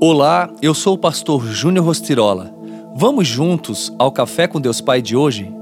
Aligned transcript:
Olá, 0.00 0.50
eu 0.60 0.74
sou 0.74 0.94
o 0.94 0.98
pastor 0.98 1.46
Júnior 1.46 1.86
Rostirola. 1.86 2.52
Vamos 2.96 3.28
juntos 3.28 3.92
ao 3.96 4.10
Café 4.10 4.46
com 4.46 4.60
Deus 4.60 4.80
Pai 4.80 5.00
de 5.00 5.16
hoje? 5.16 5.52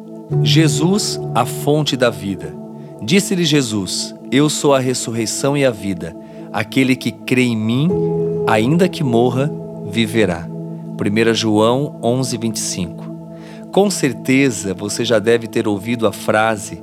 Jesus, 0.42 1.20
a 1.34 1.44
fonte 1.44 1.96
da 1.96 2.08
vida. 2.08 2.54
Disse-lhe 3.02 3.44
Jesus: 3.44 4.14
Eu 4.30 4.48
sou 4.48 4.74
a 4.74 4.78
ressurreição 4.78 5.56
e 5.56 5.64
a 5.64 5.70
vida. 5.70 6.16
Aquele 6.50 6.96
que 6.96 7.12
crê 7.12 7.42
em 7.42 7.56
mim, 7.56 7.90
ainda 8.46 8.88
que 8.88 9.04
morra, 9.04 9.52
viverá. 9.86 10.48
1 10.48 11.34
João 11.34 11.98
11, 12.02 12.38
25. 12.38 13.04
Com 13.70 13.90
certeza 13.90 14.74
você 14.74 15.04
já 15.04 15.18
deve 15.18 15.46
ter 15.46 15.68
ouvido 15.68 16.06
a 16.06 16.12
frase: 16.12 16.82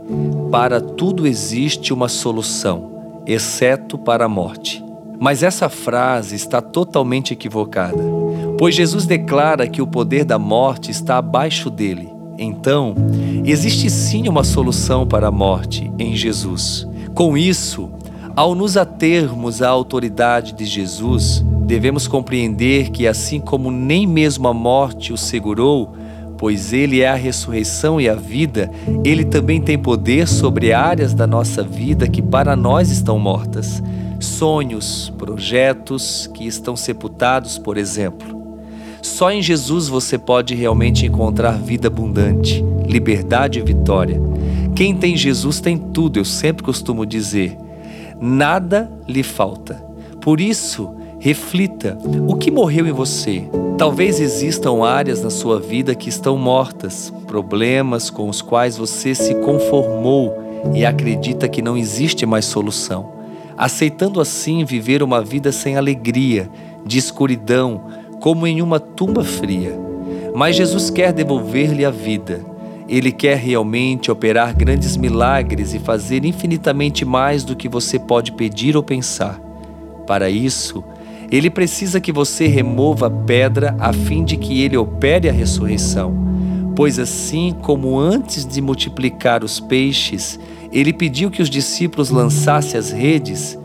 Para 0.51 0.79
tudo 0.79 1.25
existe 1.25 1.91
uma 1.91 2.07
solução, 2.07 3.23
exceto 3.25 3.97
para 3.97 4.25
a 4.25 4.29
morte. 4.29 4.88
Mas 5.19 5.43
essa 5.43 5.67
frase 5.67 6.35
está 6.35 6.61
totalmente 6.61 7.33
equivocada, 7.33 8.01
pois 8.57 8.73
Jesus 8.73 9.05
declara 9.05 9.67
que 9.67 9.81
o 9.81 9.87
poder 9.87 10.23
da 10.23 10.39
morte 10.39 10.89
está 10.91 11.17
abaixo 11.17 11.69
dele. 11.69 12.09
Então, 12.37 12.95
existe 13.43 13.89
sim 13.89 14.29
uma 14.29 14.45
solução 14.45 15.05
para 15.05 15.27
a 15.27 15.31
morte 15.31 15.91
em 15.99 16.15
Jesus. 16.15 16.87
Com 17.13 17.37
isso, 17.37 17.89
ao 18.33 18.55
nos 18.55 18.77
atermos 18.77 19.61
à 19.61 19.67
autoridade 19.67 20.53
de 20.53 20.63
Jesus, 20.63 21.43
devemos 21.65 22.07
compreender 22.07 22.89
que, 22.89 23.05
assim 23.05 23.41
como 23.41 23.69
nem 23.69 24.07
mesmo 24.07 24.47
a 24.47 24.53
morte 24.53 25.11
o 25.11 25.17
segurou, 25.17 25.93
pois 26.37 26.71
Ele 26.71 27.01
é 27.01 27.09
a 27.09 27.15
ressurreição 27.15 27.99
e 27.99 28.07
a 28.07 28.15
vida, 28.15 28.71
Ele 29.03 29.25
também 29.25 29.59
tem 29.59 29.77
poder 29.77 30.29
sobre 30.29 30.71
áreas 30.71 31.13
da 31.13 31.27
nossa 31.27 31.61
vida 31.61 32.07
que 32.07 32.21
para 32.21 32.55
nós 32.55 32.89
estão 32.89 33.19
mortas 33.19 33.83
sonhos, 34.19 35.11
projetos 35.17 36.29
que 36.33 36.45
estão 36.45 36.75
sepultados, 36.75 37.57
por 37.57 37.77
exemplo. 37.77 38.39
Só 39.01 39.31
em 39.31 39.41
Jesus 39.41 39.87
você 39.87 40.17
pode 40.17 40.53
realmente 40.53 41.05
encontrar 41.05 41.57
vida 41.57 41.87
abundante, 41.87 42.63
liberdade 42.85 43.59
e 43.59 43.61
vitória. 43.61 44.21
Quem 44.75 44.95
tem 44.95 45.15
Jesus 45.15 45.59
tem 45.59 45.77
tudo, 45.77 46.19
eu 46.19 46.25
sempre 46.25 46.63
costumo 46.63 47.05
dizer. 47.05 47.57
Nada 48.19 48.91
lhe 49.07 49.23
falta. 49.23 49.75
Por 50.21 50.41
isso, 50.41 50.89
reflita: 51.19 51.97
o 52.27 52.35
que 52.35 52.51
morreu 52.51 52.87
em 52.87 52.91
você? 52.91 53.43
Talvez 53.77 54.19
existam 54.19 54.83
áreas 54.83 55.23
na 55.23 55.29
sua 55.29 55.59
vida 55.59 55.95
que 55.95 56.09
estão 56.09 56.37
mortas, 56.37 57.13
problemas 57.25 58.09
com 58.09 58.27
os 58.27 58.41
quais 58.41 58.77
você 58.77 59.15
se 59.15 59.35
conformou 59.35 60.37
e 60.73 60.85
acredita 60.85 61.47
que 61.47 61.61
não 61.61 61.77
existe 61.77 62.25
mais 62.25 62.43
solução 62.43 63.18
aceitando 63.59 64.21
assim 64.21 64.63
viver 64.63 65.03
uma 65.03 65.21
vida 65.21 65.51
sem 65.51 65.75
alegria, 65.75 66.49
de 66.85 66.97
escuridão, 66.97 67.81
como 68.21 68.47
em 68.47 68.61
uma 68.61 68.79
tumba 68.79 69.21
fria. 69.21 69.77
Mas 70.33 70.55
Jesus 70.55 70.89
quer 70.89 71.11
devolver-lhe 71.11 71.83
a 71.83 71.91
vida. 71.91 72.39
Ele 72.87 73.11
quer 73.11 73.35
realmente 73.35 74.09
operar 74.09 74.55
grandes 74.55 74.95
milagres 74.95 75.73
e 75.73 75.79
fazer 75.79 76.23
infinitamente 76.23 77.03
mais 77.03 77.43
do 77.43 77.53
que 77.53 77.67
você 77.67 77.99
pode 77.99 78.31
pedir 78.31 78.77
ou 78.77 78.81
pensar. 78.81 79.37
Para 80.07 80.29
isso, 80.29 80.81
ele 81.29 81.49
precisa 81.49 81.99
que 81.99 82.13
você 82.13 82.47
remova 82.47 83.07
a 83.07 83.11
pedra 83.11 83.75
a 83.77 83.91
fim 83.91 84.23
de 84.23 84.37
que 84.37 84.61
ele 84.61 84.77
opere 84.77 85.27
a 85.27 85.33
ressurreição. 85.33 86.17
Pois 86.77 86.97
assim 86.97 87.53
como 87.61 87.99
antes 87.99 88.45
de 88.45 88.61
multiplicar 88.61 89.43
os 89.43 89.59
peixes, 89.59 90.39
ele 90.71 90.93
pediu 90.93 91.31
que 91.31 91.41
os 91.41 91.49
discípulos 91.49 92.09
lançassem 92.09 92.79
as 92.79 92.91
redes. 92.91 93.57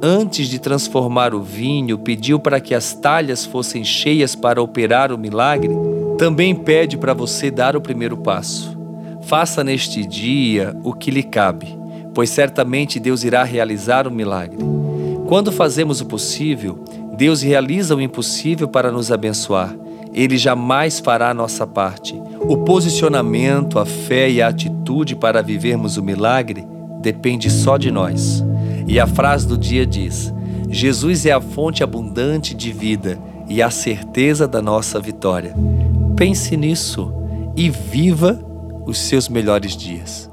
Antes 0.00 0.48
de 0.48 0.58
transformar 0.58 1.34
o 1.34 1.42
vinho, 1.42 1.98
pediu 1.98 2.38
para 2.38 2.60
que 2.60 2.74
as 2.74 2.94
talhas 2.94 3.44
fossem 3.44 3.84
cheias 3.84 4.34
para 4.34 4.62
operar 4.62 5.12
o 5.12 5.18
milagre. 5.18 5.70
Também 6.16 6.54
pede 6.54 6.96
para 6.96 7.14
você 7.14 7.50
dar 7.50 7.76
o 7.76 7.80
primeiro 7.80 8.16
passo. 8.16 8.76
Faça 9.22 9.62
neste 9.62 10.04
dia 10.06 10.74
o 10.82 10.92
que 10.92 11.10
lhe 11.10 11.22
cabe, 11.22 11.78
pois 12.14 12.30
certamente 12.30 12.98
Deus 12.98 13.24
irá 13.24 13.44
realizar 13.44 14.06
o 14.06 14.10
milagre. 14.10 14.58
Quando 15.26 15.52
fazemos 15.52 16.00
o 16.00 16.06
possível, 16.06 16.82
Deus 17.16 17.42
realiza 17.42 17.94
o 17.94 18.00
impossível 18.00 18.68
para 18.68 18.90
nos 18.90 19.12
abençoar. 19.12 19.74
Ele 20.14 20.38
jamais 20.38 20.98
fará 20.98 21.30
a 21.30 21.34
nossa 21.34 21.66
parte. 21.66 22.14
O 22.40 22.56
posicionamento, 22.58 23.78
a 23.78 23.84
fé 23.84 24.30
e 24.30 24.40
a 24.40 24.48
atitude 24.48 25.16
para 25.16 25.42
vivermos 25.42 25.96
o 25.96 26.02
milagre 26.02 26.66
depende 27.00 27.50
só 27.50 27.76
de 27.76 27.90
nós. 27.90 28.44
E 28.86 28.98
a 28.98 29.06
frase 29.06 29.46
do 29.46 29.56
dia 29.56 29.86
diz: 29.86 30.32
Jesus 30.70 31.26
é 31.26 31.32
a 31.32 31.40
fonte 31.40 31.82
abundante 31.82 32.54
de 32.54 32.72
vida 32.72 33.18
e 33.48 33.62
a 33.62 33.70
certeza 33.70 34.46
da 34.46 34.60
nossa 34.60 35.00
vitória. 35.00 35.54
Pense 36.16 36.56
nisso 36.56 37.12
e 37.56 37.70
viva 37.70 38.38
os 38.86 38.98
seus 38.98 39.28
melhores 39.28 39.76
dias. 39.76 40.27